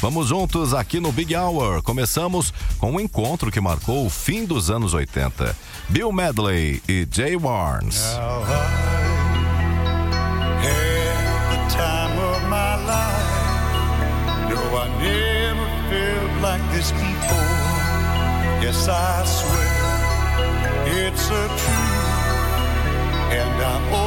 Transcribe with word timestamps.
Vamos 0.00 0.28
juntos 0.28 0.74
aqui 0.74 1.00
no 1.00 1.10
Big 1.10 1.34
Hour. 1.34 1.82
Começamos 1.82 2.52
com 2.78 2.92
um 2.92 3.00
encontro 3.00 3.50
que 3.50 3.60
marcou 3.60 4.06
o 4.06 4.10
fim 4.10 4.44
dos 4.44 4.70
anos 4.70 4.94
80. 4.94 5.56
Bill 5.88 6.12
Medley 6.12 6.82
e 6.88 7.06
Jay 7.10 7.36
Barnes. 7.36 8.02
Yes, 18.66 18.88
I 18.88 19.24
swear 19.24 19.86
it's 20.86 21.30
a 21.30 21.46
truth, 21.46 21.86
and 23.30 24.05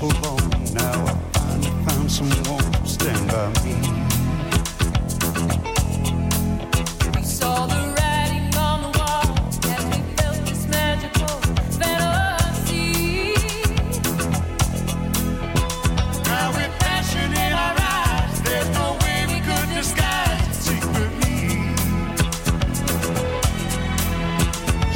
so 0.00 0.06
long. 0.06 0.48
Now 0.72 1.04
I 1.04 1.14
finally 1.34 1.72
found 1.84 2.10
someone 2.10 2.72
to 2.72 2.86
stand 2.86 3.28
by 3.28 3.48
me. 3.64 3.76
We 7.14 7.22
saw 7.22 7.66
the 7.66 7.80
writing 7.96 8.48
on 8.56 8.78
the 8.84 8.92
wall, 8.98 9.28
and 9.74 9.84
we 9.92 10.00
felt 10.16 10.38
this 10.46 10.66
magical 10.68 11.36
fantasy. 11.78 13.34
Now 16.24 16.48
with 16.56 16.72
passion 16.80 17.30
in 17.44 17.52
our 17.52 17.76
eyes, 17.78 18.40
there's 18.40 18.70
no 18.80 18.96
way 19.02 19.18
we 19.34 19.38
could 19.48 19.68
disguise. 19.76 20.56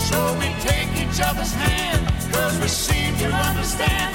So 0.09 0.19
we 0.41 0.49
take 0.69 0.91
each 0.97 1.21
other's 1.21 1.53
we 2.61 2.69
seem 2.69 3.15
to 3.19 3.27
understand. 3.27 4.14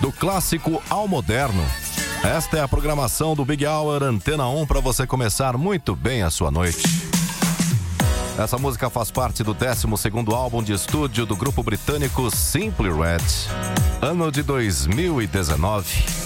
Do 0.00 0.12
clássico 0.12 0.82
ao 0.90 1.08
moderno. 1.08 1.87
Esta 2.28 2.58
é 2.58 2.60
a 2.60 2.68
programação 2.68 3.34
do 3.34 3.42
Big 3.42 3.66
Hour 3.66 4.02
Antena 4.02 4.46
1 4.46 4.66
para 4.66 4.80
você 4.80 5.06
começar 5.06 5.56
muito 5.56 5.96
bem 5.96 6.22
a 6.22 6.28
sua 6.28 6.50
noite. 6.50 6.82
Essa 8.38 8.58
música 8.58 8.90
faz 8.90 9.10
parte 9.10 9.42
do 9.42 9.54
12 9.54 9.86
álbum 10.34 10.62
de 10.62 10.74
estúdio 10.74 11.24
do 11.24 11.34
grupo 11.34 11.62
britânico 11.62 12.30
Simply 12.30 12.90
Red, 12.90 13.24
ano 14.06 14.30
de 14.30 14.42
2019. 14.42 16.17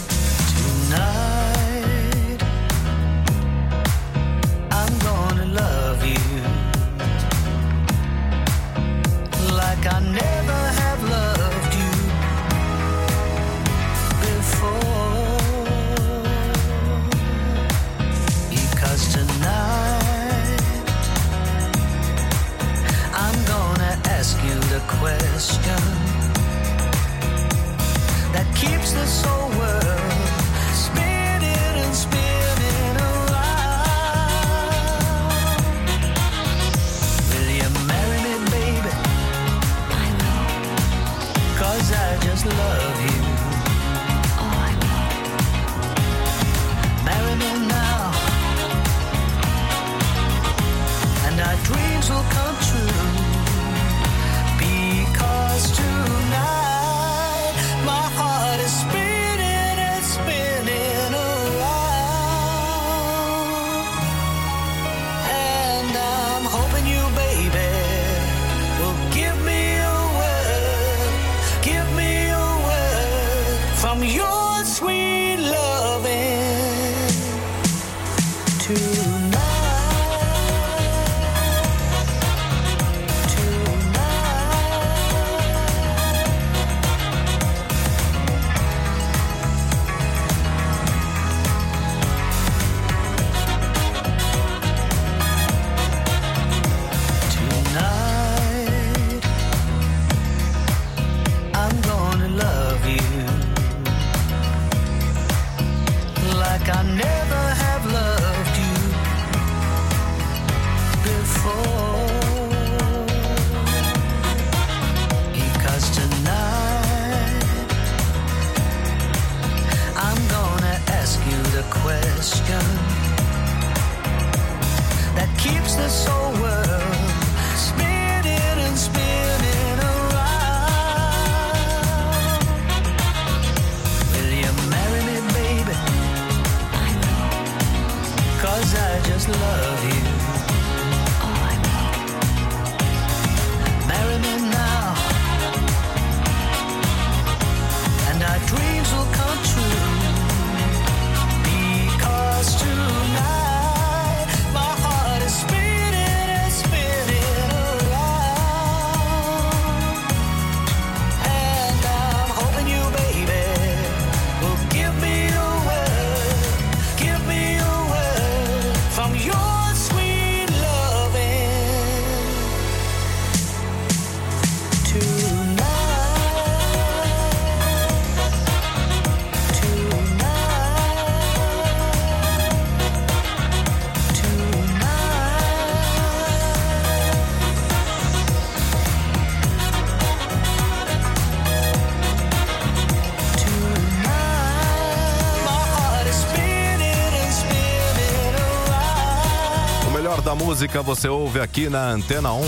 música 200.63 200.81
você 200.81 201.09
ouve 201.09 201.41
aqui 201.41 201.69
na 201.69 201.89
Antena 201.89 202.33
1. 202.33 202.41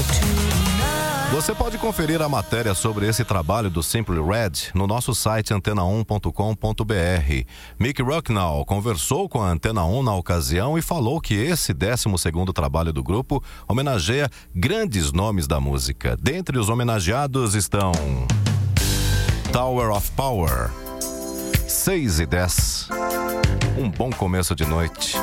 Você 1.32 1.52
pode 1.52 1.76
conferir 1.78 2.22
a 2.22 2.28
matéria 2.28 2.72
sobre 2.72 3.08
esse 3.08 3.24
trabalho 3.24 3.68
do 3.68 3.82
Simple 3.82 4.22
Red 4.22 4.70
no 4.72 4.86
nosso 4.86 5.12
site 5.16 5.52
antena1.com.br. 5.52 7.44
Mick 7.76 8.00
Rocknall 8.00 8.64
conversou 8.64 9.28
com 9.28 9.42
a 9.42 9.50
Antena 9.50 9.84
1 9.84 10.04
na 10.04 10.14
ocasião 10.14 10.78
e 10.78 10.82
falou 10.82 11.20
que 11.20 11.34
esse 11.34 11.74
12 11.74 12.04
trabalho 12.54 12.92
do 12.92 13.02
grupo 13.02 13.42
homenageia 13.66 14.30
grandes 14.54 15.10
nomes 15.10 15.48
da 15.48 15.58
música. 15.58 16.16
Dentre 16.16 16.56
os 16.56 16.68
homenageados 16.68 17.56
estão 17.56 17.90
Tower 19.52 19.90
of 19.90 20.08
Power, 20.12 20.70
6 21.66 22.20
e 22.20 22.26
10. 22.26 22.90
Um 23.76 23.90
bom 23.90 24.10
começo 24.10 24.54
de 24.54 24.64
noite. 24.64 25.16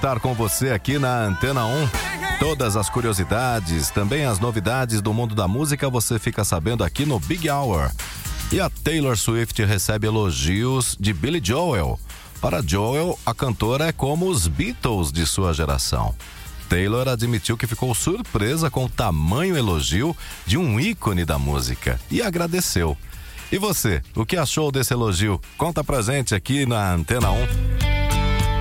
estar 0.00 0.18
com 0.18 0.32
você 0.32 0.70
aqui 0.70 0.98
na 0.98 1.26
Antena 1.26 1.66
1. 1.66 1.88
Todas 2.38 2.74
as 2.74 2.88
curiosidades, 2.88 3.90
também 3.90 4.24
as 4.24 4.38
novidades 4.38 5.02
do 5.02 5.12
mundo 5.12 5.34
da 5.34 5.46
música, 5.46 5.90
você 5.90 6.18
fica 6.18 6.42
sabendo 6.42 6.82
aqui 6.82 7.04
no 7.04 7.20
Big 7.20 7.50
Hour. 7.50 7.90
E 8.50 8.58
a 8.58 8.70
Taylor 8.70 9.14
Swift 9.14 9.62
recebe 9.62 10.06
elogios 10.06 10.96
de 10.98 11.12
Billy 11.12 11.38
Joel. 11.44 12.00
Para 12.40 12.62
Joel, 12.66 13.18
a 13.26 13.34
cantora 13.34 13.88
é 13.88 13.92
como 13.92 14.26
os 14.26 14.48
Beatles 14.48 15.12
de 15.12 15.26
sua 15.26 15.52
geração. 15.52 16.14
Taylor 16.66 17.06
admitiu 17.06 17.58
que 17.58 17.66
ficou 17.66 17.94
surpresa 17.94 18.70
com 18.70 18.86
o 18.86 18.88
tamanho 18.88 19.54
elogio 19.54 20.16
de 20.46 20.56
um 20.56 20.80
ícone 20.80 21.26
da 21.26 21.38
música 21.38 22.00
e 22.10 22.22
agradeceu. 22.22 22.96
E 23.52 23.58
você, 23.58 24.00
o 24.16 24.24
que 24.24 24.38
achou 24.38 24.72
desse 24.72 24.94
elogio? 24.94 25.38
Conta 25.58 25.84
pra 25.84 26.00
gente 26.00 26.34
aqui 26.34 26.64
na 26.64 26.94
Antena 26.94 27.30
1. 27.30 27.59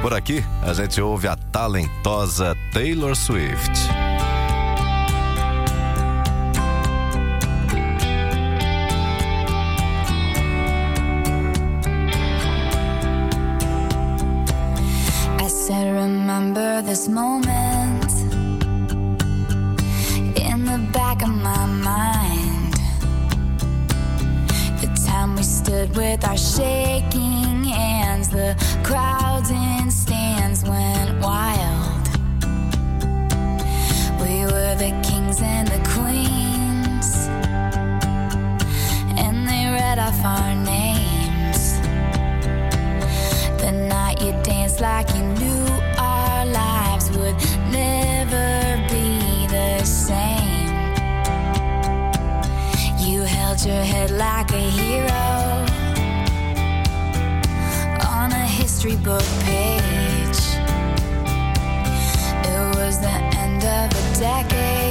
Por 0.02 0.14
aqui, 0.14 0.42
a 0.62 0.74
gente 0.74 1.02
ouve 1.02 1.28
a 1.28 1.36
talentosa 1.36 2.56
Taylor 2.72 3.16
Swift. 3.18 3.99
Page. 59.18 60.38
It 62.46 62.76
was 62.76 63.00
the 63.00 63.10
end 63.38 63.64
of 63.64 63.90
a 63.92 64.20
decade. 64.20 64.89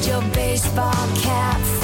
your 0.00 0.22
baseball 0.32 1.06
cap. 1.16 1.81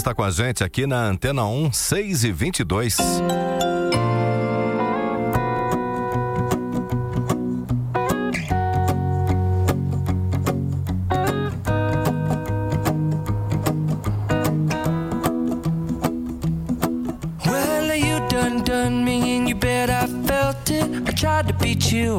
está 0.00 0.14
com 0.14 0.22
a 0.22 0.30
gente 0.30 0.64
aqui 0.64 0.86
na 0.86 1.08
Antena 1.08 1.44
1, 1.44 1.72
6 1.72 2.24
e 2.24 2.32
22. 2.32 2.96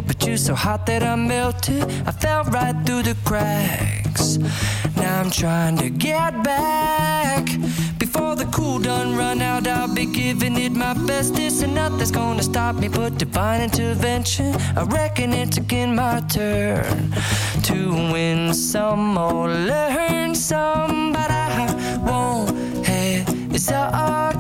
but 0.01 0.25
you're 0.25 0.37
so 0.37 0.53
hot 0.53 0.85
that 0.85 1.03
I 1.03 1.15
melted. 1.15 1.83
I 2.05 2.11
fell 2.11 2.43
right 2.45 2.75
through 2.85 3.03
the 3.03 3.15
cracks. 3.23 4.37
Now 4.97 5.21
I'm 5.21 5.31
trying 5.31 5.77
to 5.77 5.89
get 5.89 6.43
back. 6.43 6.60
giving 10.33 10.57
it 10.57 10.71
my 10.71 10.93
best. 10.93 11.35
This 11.35 11.61
and 11.61 11.75
nothing's 11.75 12.11
gonna 12.11 12.43
stop 12.43 12.75
me 12.75 12.87
but 12.87 13.17
divine 13.17 13.61
intervention. 13.61 14.55
I 14.77 14.83
reckon 14.83 15.33
it's 15.33 15.57
again 15.57 15.93
my 15.95 16.21
turn 16.21 17.11
to 17.63 17.75
win 18.13 18.53
some 18.53 19.17
or 19.17 19.49
learn 19.49 20.33
some, 20.33 21.11
but 21.11 21.29
I 21.29 21.97
won't 22.07 22.85
hesitate. 22.85 24.30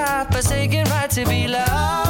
God 0.00 0.32
forsaken 0.32 0.88
right 0.88 1.10
to 1.10 1.26
be 1.26 1.46
loved. 1.46 2.09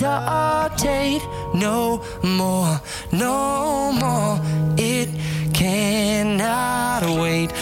exalted 0.00 1.20
no 1.52 2.00
more, 2.22 2.80
no 3.12 3.92
more. 3.92 4.40
It 4.78 5.10
cannot 5.52 7.02
wait. 7.20 7.52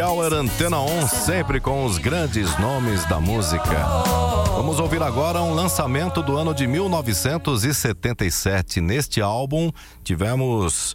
Happy 0.00 0.02
Hour 0.02 0.32
Antena 0.32 0.80
1, 0.80 1.08
sempre 1.08 1.60
com 1.60 1.84
os 1.84 1.98
grandes 1.98 2.58
nomes 2.58 3.04
da 3.04 3.20
música. 3.20 3.86
Vamos 4.54 4.80
ouvir 4.80 5.02
agora 5.02 5.42
um 5.42 5.52
lançamento 5.52 6.22
do 6.22 6.38
ano 6.38 6.54
de 6.54 6.66
1977. 6.66 8.80
Neste 8.80 9.20
álbum 9.20 9.70
tivemos 10.02 10.94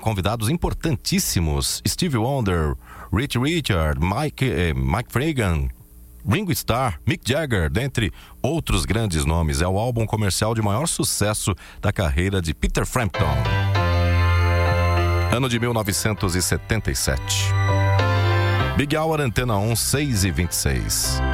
convidados 0.00 0.48
importantíssimos: 0.48 1.82
Steve 1.84 2.16
Wonder, 2.16 2.76
Rich 3.12 3.40
Richard, 3.40 3.98
Mike, 4.00 4.44
eh, 4.44 4.72
Mike 4.72 5.10
Fragan, 5.10 5.66
Ringo 6.24 6.52
Starr, 6.52 7.00
Mick 7.04 7.28
Jagger, 7.28 7.68
dentre 7.68 8.12
outros 8.40 8.84
grandes 8.84 9.24
nomes. 9.24 9.62
É 9.62 9.66
o 9.66 9.80
álbum 9.80 10.06
comercial 10.06 10.54
de 10.54 10.62
maior 10.62 10.86
sucesso 10.86 11.56
da 11.80 11.92
carreira 11.92 12.40
de 12.40 12.54
Peter 12.54 12.86
Frampton. 12.86 13.34
Ano 15.32 15.48
de 15.48 15.58
1977. 15.58 17.52
Big 18.76 18.96
Hour 18.96 19.20
Antena 19.20 19.56
1, 19.56 19.76
6 19.76 20.24
e 20.24 20.32
26. 20.32 21.33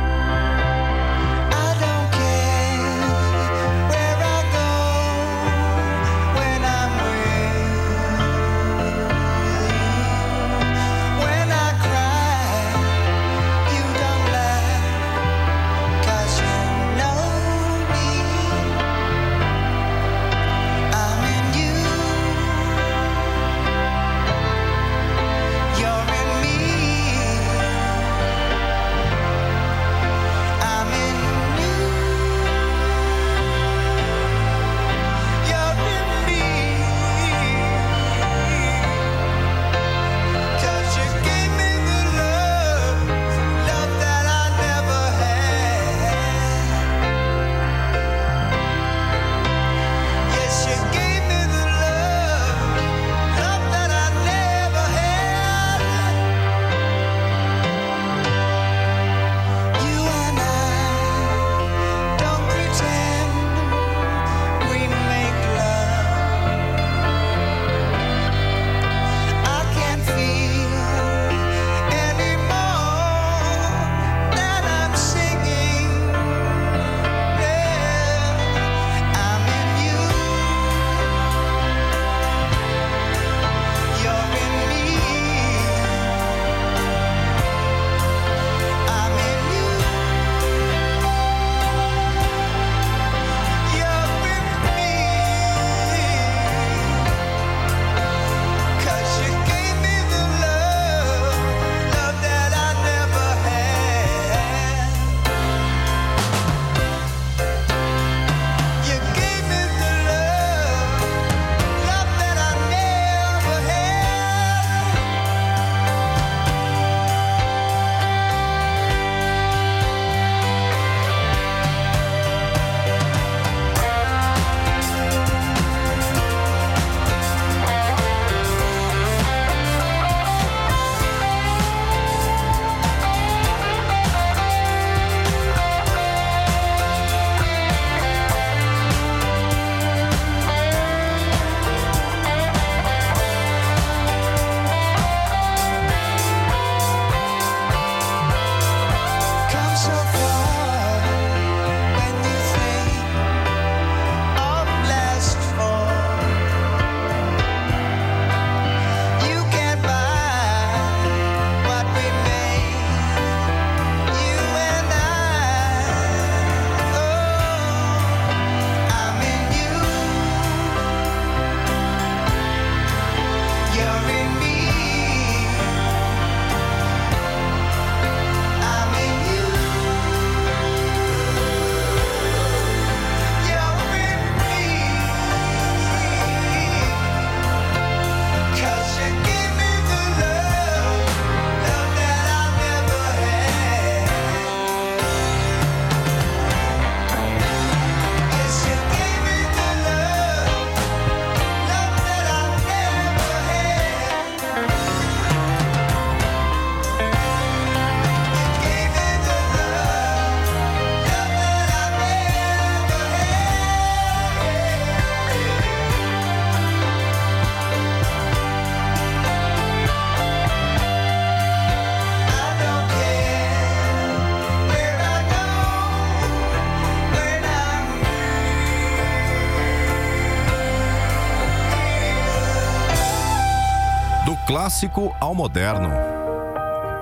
clássico 234.71 235.13
ao 235.19 235.35
moderno. 235.35 235.91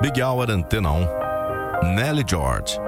Big 0.00 0.22
Hour 0.22 0.50
Antena 0.50 0.90
1. 0.90 1.94
Nelly 1.94 2.24
George. 2.26 2.87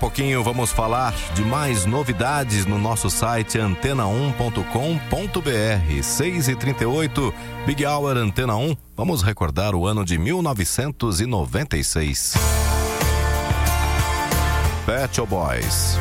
pouquinho 0.00 0.42
vamos 0.42 0.72
falar 0.72 1.14
de 1.34 1.44
mais 1.44 1.84
novidades 1.84 2.64
no 2.64 2.78
nosso 2.78 3.10
site 3.10 3.58
antena1.com.br. 3.58 6.02
6 6.02 6.48
e 6.48 6.56
38 6.56 7.34
Big 7.66 7.84
Hour 7.84 8.16
Antena 8.16 8.56
1. 8.56 8.74
Vamos 8.96 9.22
recordar 9.22 9.74
o 9.74 9.86
ano 9.86 10.02
de 10.02 10.16
1996. 10.16 12.32
Pet 14.86 15.20
Boys. 15.20 15.98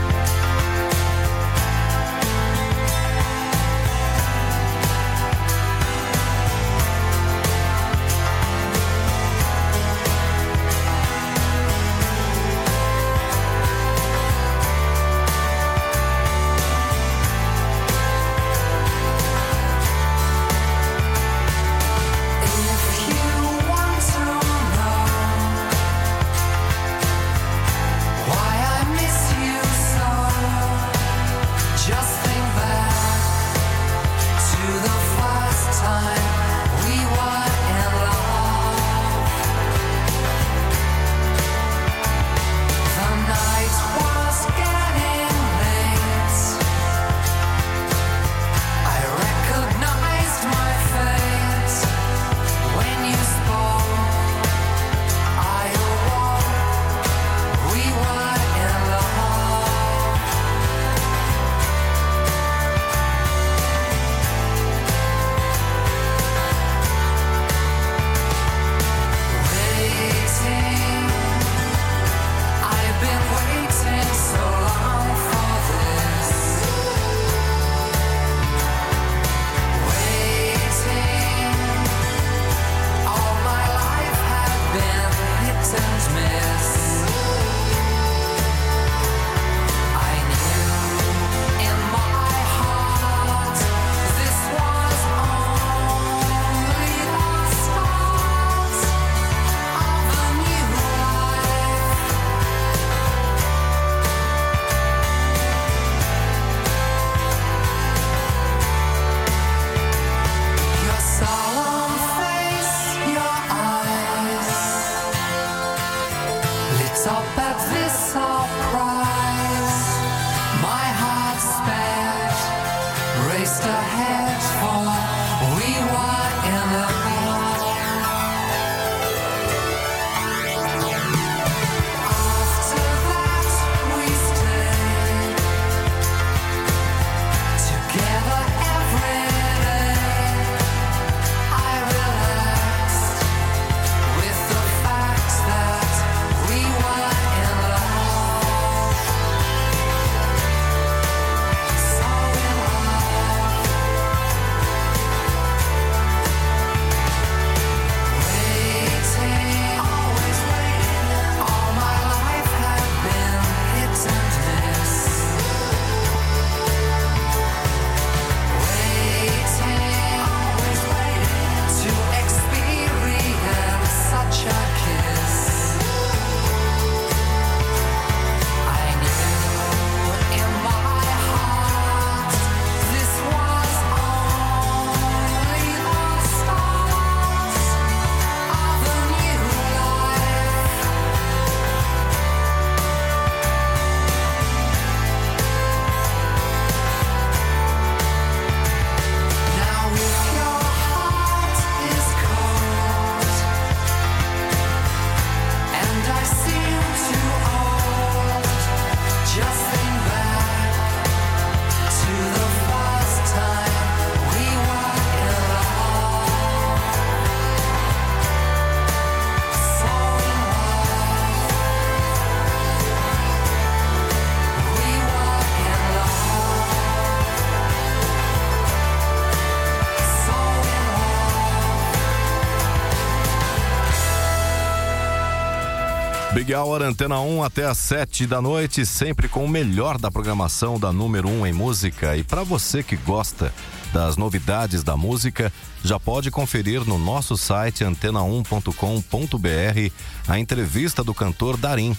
Big 236.40 236.56
Hour 236.56 236.84
Antena 236.84 237.20
1 237.20 237.44
até 237.44 237.66
às 237.66 237.78
7 237.80 238.26
da 238.26 238.42
noite, 238.42 238.86
sempre 238.86 239.28
com 239.28 239.44
o 239.44 239.50
melhor 239.50 239.98
da 239.98 240.10
programação 240.10 240.80
da 240.80 240.90
número 240.90 241.28
1 241.28 241.48
em 241.48 241.52
música. 241.52 242.16
E 242.16 242.24
para 242.24 242.46
você 242.46 242.82
que 242.82 242.96
gosta 242.96 243.54
das 243.92 244.16
novidades 244.16 244.82
da 244.82 244.96
música, 244.96 245.52
já 245.84 246.00
pode 246.00 246.32
conferir 246.32 246.88
no 246.88 246.98
nosso 246.98 247.36
site 247.36 247.84
antena1.com.br 247.84 249.94
a 250.30 250.40
entrevista 250.40 251.04
do 251.04 251.14
cantor 251.14 251.58
Darim. 251.58 251.94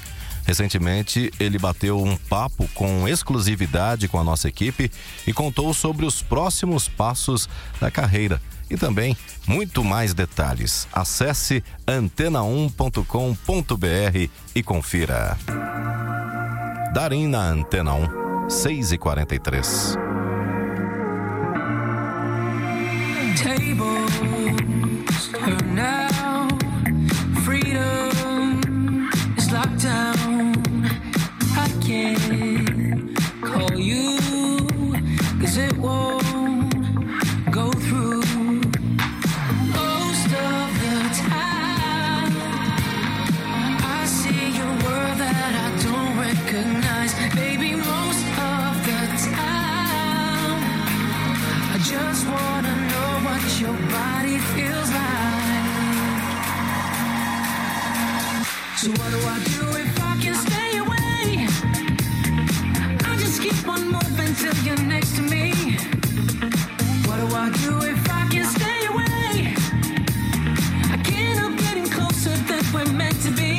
Recentemente, 0.46 1.30
ele 1.38 1.58
bateu 1.58 2.02
um 2.02 2.16
papo 2.16 2.66
com 2.74 3.06
exclusividade 3.06 4.08
com 4.08 4.18
a 4.18 4.24
nossa 4.24 4.48
equipe 4.48 4.90
e 5.26 5.34
contou 5.34 5.74
sobre 5.74 6.06
os 6.06 6.22
próximos 6.22 6.88
passos 6.88 7.46
da 7.78 7.90
carreira 7.90 8.40
e 8.70 8.76
também 8.76 9.16
muito 9.46 9.82
mais 9.82 10.14
detalhes. 10.14 10.86
Acesse 10.92 11.64
antena1.com.br 11.86 14.30
e 14.54 14.62
confira. 14.62 15.36
Darim 16.92 17.26
na 17.26 17.48
Antena 17.48 17.94
1, 17.94 18.08
6h43. 18.48 19.96
Tables 23.42 24.20
meant 73.00 73.20
to 73.22 73.30
be. 73.32 73.49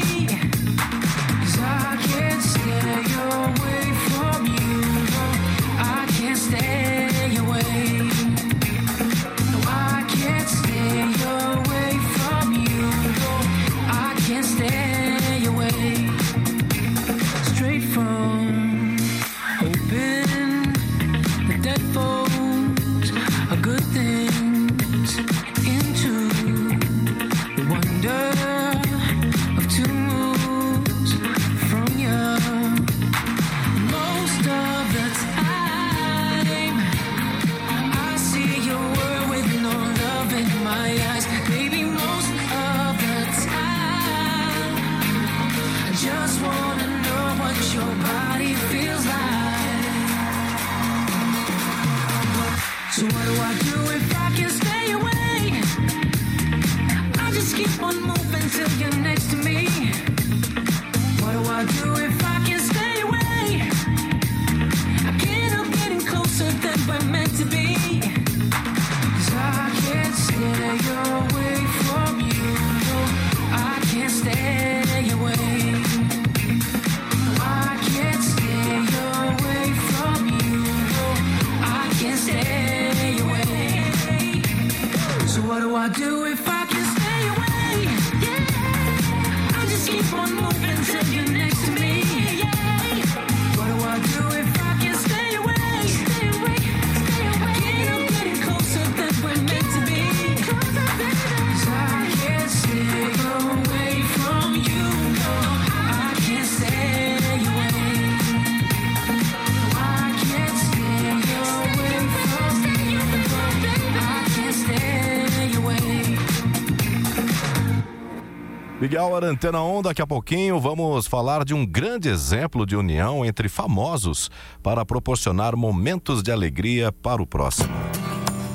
Agora, 119.22 119.34
Antena 119.34 119.62
1, 119.62 119.84
daqui 119.84 120.02
a 120.02 120.08
pouquinho 120.08 120.60
vamos 120.60 121.06
falar 121.06 121.46
de 121.46 121.54
um 121.54 121.64
grande 121.64 122.10
exemplo 122.10 122.66
de 122.66 122.76
união 122.76 123.24
entre 123.24 123.48
famosos 123.48 124.32
para 124.64 124.84
proporcionar 124.84 125.56
momentos 125.56 126.24
de 126.24 126.32
alegria 126.32 126.92
para 126.92 127.22
o 127.22 127.28
próximo. 127.28 127.70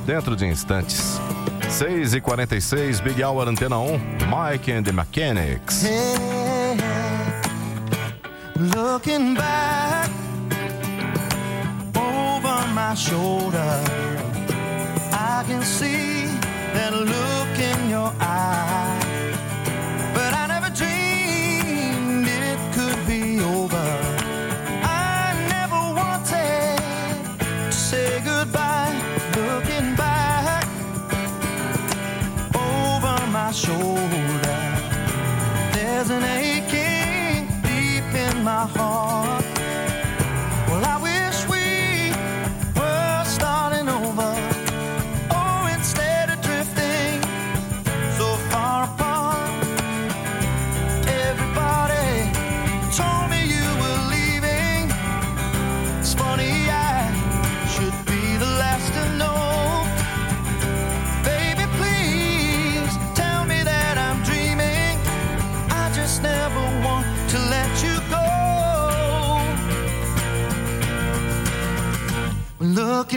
Dentro 0.04 0.34
de 0.34 0.44
instantes. 0.44 1.20
6 1.70 2.14
e 2.14 2.20
46 2.20 2.98
Big 2.98 3.22
Hour 3.22 3.46
Antena 3.46 3.78
1, 3.78 3.98
Mike 4.26 4.72
and 4.72 4.82
the 4.82 4.90
Mechanics. 4.90 5.84
Hey, 5.84 6.76
looking 8.58 9.34
back 9.34 10.10
over 11.94 12.66
my 12.74 12.96
shoulder, 12.96 13.84
I 15.12 15.44
can 15.46 15.62
see 15.62 16.26
that 16.74 16.92
look 16.92 17.56
in 17.56 17.88
your 17.88 18.12
eyes. 18.18 18.85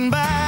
Bye. 0.08 0.39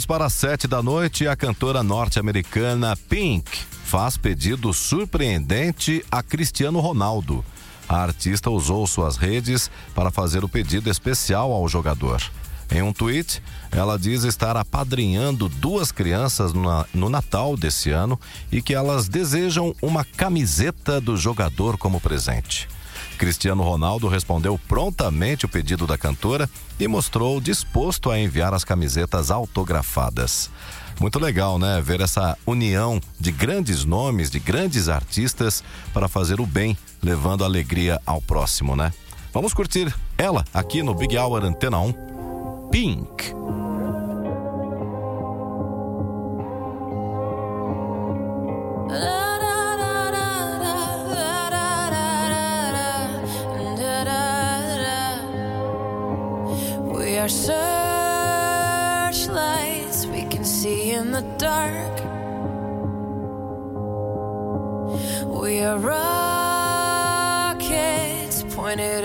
minutos 0.00 0.06
para 0.06 0.26
as 0.26 0.32
7 0.34 0.66
da 0.66 0.82
noite, 0.82 1.26
a 1.26 1.36
cantora 1.36 1.82
norte-americana 1.82 2.96
Pink 3.08 3.50
faz 3.84 4.16
pedido 4.16 4.72
surpreendente 4.72 6.04
a 6.10 6.22
Cristiano 6.22 6.80
Ronaldo. 6.80 7.44
A 7.88 8.02
artista 8.02 8.50
usou 8.50 8.86
suas 8.86 9.16
redes 9.16 9.70
para 9.94 10.10
fazer 10.10 10.44
o 10.44 10.48
pedido 10.48 10.88
especial 10.90 11.52
ao 11.52 11.68
jogador. 11.68 12.22
Em 12.70 12.82
um 12.82 12.92
tweet, 12.92 13.42
ela 13.70 13.98
diz 13.98 14.22
estar 14.22 14.56
apadrinhando 14.56 15.48
duas 15.48 15.90
crianças 15.90 16.52
no 16.94 17.08
Natal 17.08 17.56
desse 17.56 17.90
ano 17.90 18.18
e 18.50 18.62
que 18.62 18.74
elas 18.74 19.08
desejam 19.08 19.74
uma 19.82 20.04
camiseta 20.04 21.00
do 21.00 21.16
jogador 21.16 21.76
como 21.76 22.00
presente. 22.00 22.68
Cristiano 23.20 23.62
Ronaldo 23.62 24.08
respondeu 24.08 24.58
prontamente 24.66 25.44
o 25.44 25.48
pedido 25.48 25.86
da 25.86 25.98
cantora 25.98 26.48
e 26.78 26.88
mostrou 26.88 27.38
disposto 27.38 28.10
a 28.10 28.18
enviar 28.18 28.54
as 28.54 28.64
camisetas 28.64 29.30
autografadas. 29.30 30.50
Muito 30.98 31.18
legal, 31.18 31.58
né? 31.58 31.82
Ver 31.82 32.00
essa 32.00 32.34
união 32.46 32.98
de 33.18 33.30
grandes 33.30 33.84
nomes, 33.84 34.30
de 34.30 34.38
grandes 34.38 34.88
artistas 34.88 35.62
para 35.92 36.08
fazer 36.08 36.40
o 36.40 36.46
bem, 36.46 36.74
levando 37.02 37.44
alegria 37.44 38.00
ao 38.06 38.22
próximo, 38.22 38.74
né? 38.74 38.90
Vamos 39.34 39.52
curtir 39.52 39.94
ela 40.16 40.42
aqui 40.54 40.82
no 40.82 40.94
Big 40.94 41.18
Hour 41.18 41.44
Antena 41.44 41.78
1. 41.78 42.68
Pink. 42.70 43.34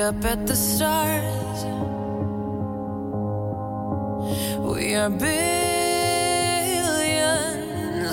up 0.06 0.24
at 0.24 0.46
the 0.46 0.56
stars. 0.56 1.66
We 4.62 4.94
are 4.94 5.10
billions 5.10 5.36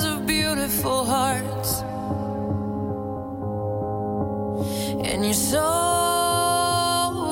of 0.04 0.26
beautiful 0.26 1.04
hearts. 1.04 1.82
And 5.06 5.26
you 5.26 5.34
sold 5.34 5.60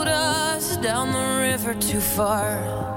us 0.09 0.77
down 0.77 1.13
the 1.13 1.39
river 1.49 1.73
too 1.73 2.01
far. 2.01 2.90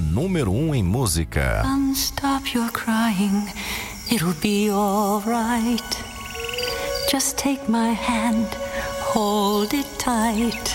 A 0.00 0.02
número 0.02 0.50
1 0.50 0.74
em 0.74 0.82
música. 0.82 1.62
Stop 1.94 2.54
your 2.54 2.70
crying, 2.70 3.52
it'll 4.10 4.34
be 4.40 4.70
alright. 4.70 5.84
Just 7.10 7.36
take 7.36 7.68
my 7.68 7.92
hand, 7.92 8.46
hold 9.12 9.74
it 9.74 9.86
tight. 9.98 10.74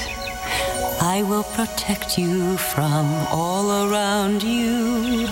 I 1.01 1.23
will 1.23 1.43
protect 1.55 2.19
you 2.19 2.55
from 2.57 3.07
all 3.31 3.87
around 3.87 4.43
you. 4.43 5.27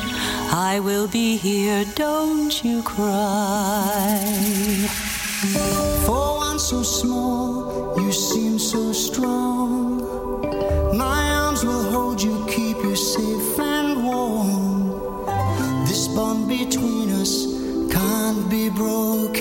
I 0.51 0.79
will 0.79 1.07
be 1.07 1.37
here, 1.37 1.85
don't 1.95 2.63
you 2.63 2.81
cry. 2.81 4.19
For 6.05 6.37
one 6.37 6.57
so 6.57 6.81
small, 6.81 7.93
you 7.97 8.11
seem 8.11 8.57
so 8.57 8.91
strong. 8.91 9.92
Between 16.65 17.09
us 17.11 17.45
can't 17.91 18.49
be 18.49 18.69
broken. 18.69 19.32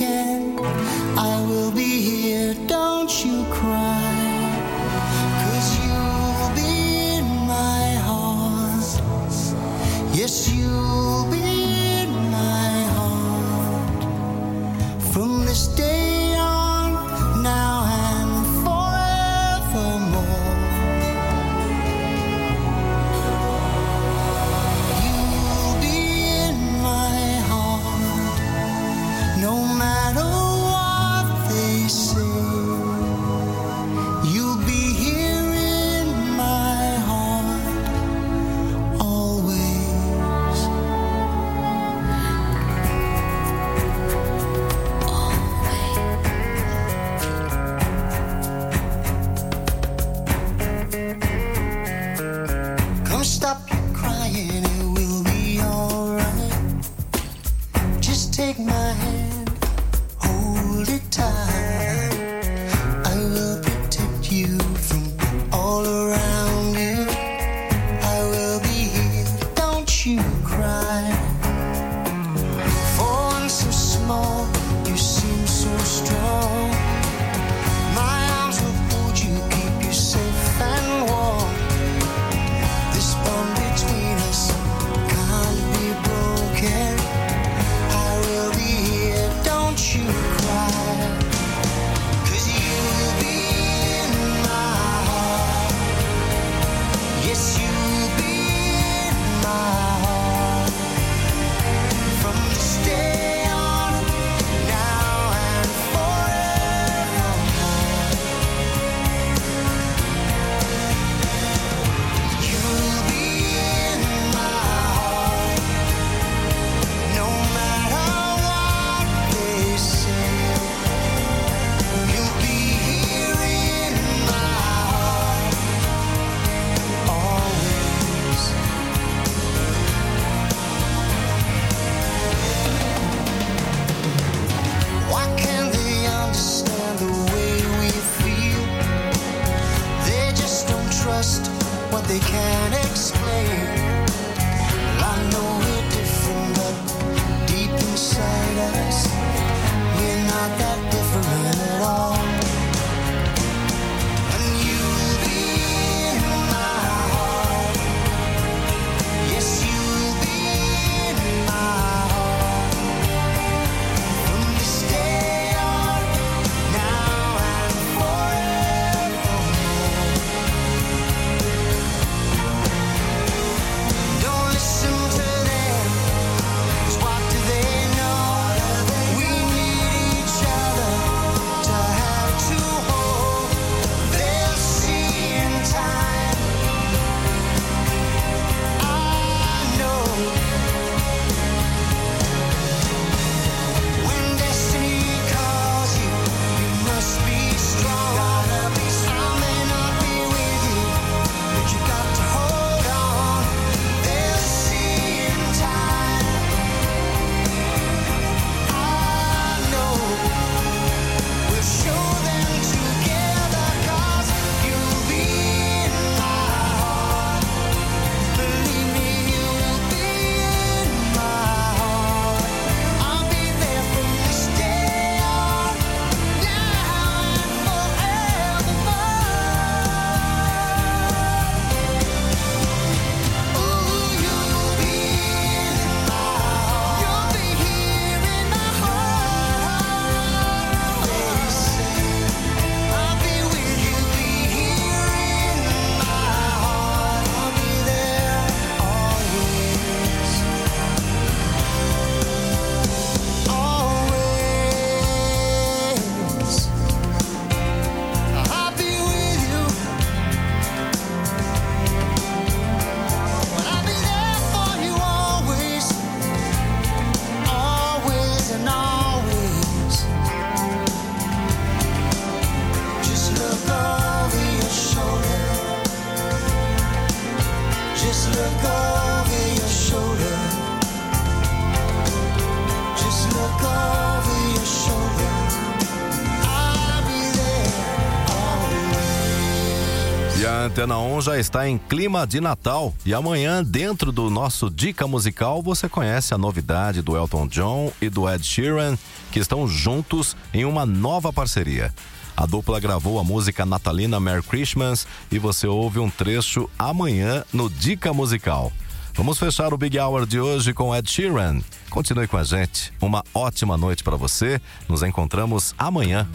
1 290.91 291.20
já 291.20 291.39
está 291.39 291.68
em 291.68 291.78
clima 291.78 292.26
de 292.26 292.41
Natal 292.41 292.93
e 293.07 293.14
amanhã, 293.14 293.62
dentro 293.62 294.11
do 294.11 294.28
nosso 294.28 294.68
Dica 294.68 295.07
Musical, 295.07 295.62
você 295.62 295.89
conhece 295.89 296.35
a 296.35 296.39
novidade 296.39 297.01
do 297.01 297.16
Elton 297.16 297.47
John 297.47 297.93
e 298.01 298.09
do 298.09 298.28
Ed 298.28 298.45
Sheeran, 298.45 298.99
que 299.30 299.39
estão 299.39 299.68
juntos 299.68 300.37
em 300.53 300.64
uma 300.64 300.85
nova 300.85 301.33
parceria. 301.33 301.95
A 302.37 302.47
dupla 302.47 302.80
gravou 302.80 303.20
a 303.20 303.24
música 303.24 303.64
natalina 303.64 304.18
Merry 304.18 304.43
Christmas 304.43 305.07
e 305.30 305.39
você 305.39 305.66
ouve 305.66 306.01
um 306.01 306.11
trecho 306.11 306.68
amanhã 306.78 307.45
no 307.53 307.70
Dica 307.70 308.12
Musical. 308.12 308.72
Vamos 309.14 309.39
fechar 309.39 309.72
o 309.72 309.78
Big 309.78 309.99
Hour 309.99 310.26
de 310.26 310.41
hoje 310.41 310.72
com 310.72 310.95
Ed 310.95 311.09
Sheeran. 311.09 311.61
Continue 311.91 312.26
com 312.26 312.39
a 312.39 312.45
gente. 312.45 312.93
Uma 313.01 313.22
ótima 313.33 313.76
noite 313.76 314.03
para 314.03 314.16
você. 314.16 314.61
Nos 314.89 315.03
encontramos 315.03 315.74
amanhã 315.78 316.26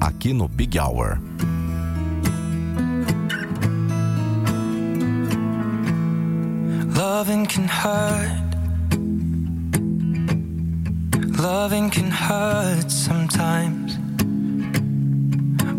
aqui 0.00 0.32
no 0.32 0.48
Big 0.48 0.78
Hour. 0.78 1.18
Loving 7.26 7.46
can 7.46 7.66
hurt. 7.66 8.50
Loving 11.40 11.90
can 11.90 12.08
hurt 12.08 12.88
sometimes. 12.88 13.96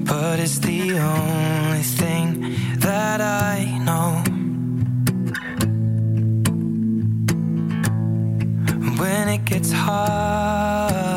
But 0.10 0.41
it's 0.41 0.60
the 0.60 1.00
only 1.00 1.84
thing 1.84 2.54
that 2.80 3.22
I 3.22 3.64
know. 3.88 4.24
When 9.02 9.30
it 9.30 9.45
gets 9.45 9.72
hard, 9.72 11.16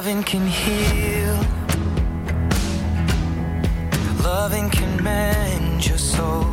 Loving 0.00 0.22
can 0.22 0.46
heal. 0.46 1.36
Loving 4.24 4.70
can 4.70 5.04
mend 5.04 5.86
your 5.86 5.98
soul. 5.98 6.46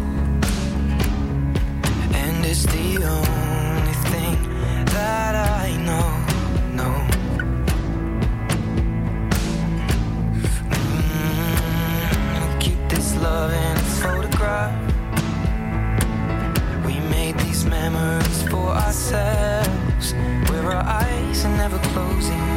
And 2.12 2.46
it's 2.46 2.66
the 2.66 3.06
only 3.08 3.94
thing 4.12 4.36
that 4.88 5.34
I 5.64 5.78
know. 5.88 6.10
No. 6.76 6.90
Mm, 10.76 12.60
keep 12.60 12.80
this 12.90 13.16
love 13.16 13.54
in 13.54 13.78
a 13.78 13.88
photograph. 14.04 14.76
We 16.86 17.00
made 17.00 17.40
these 17.40 17.64
memories 17.64 18.44
for 18.50 18.68
ourselves, 18.86 20.14
where 20.50 20.70
our 20.74 20.84
eyes 20.84 21.46
are 21.46 21.56
never 21.56 21.80
closing, 21.94 22.57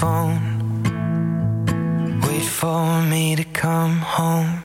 phone. 0.00 0.55